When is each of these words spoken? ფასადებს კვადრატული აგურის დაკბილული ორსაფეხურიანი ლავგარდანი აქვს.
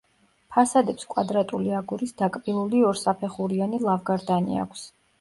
ფასადებს 0.53 1.05
კვადრატული 1.11 1.77
აგურის 1.81 2.15
დაკბილული 2.23 2.83
ორსაფეხურიანი 2.95 3.85
ლავგარდანი 3.89 4.63
აქვს. 4.69 4.93